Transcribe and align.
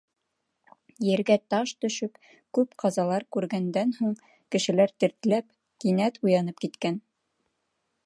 Ергә 1.07 1.35
таш 1.53 1.73
төшөп, 1.85 2.17
күп 2.59 2.73
ҡазалар 2.85 3.27
күргәндән 3.37 3.95
һуң, 4.01 4.19
кешеләр 4.57 4.97
тертләп, 5.05 5.57
кинәт 5.85 6.23
уянып 6.29 6.67
киткән. 6.67 7.03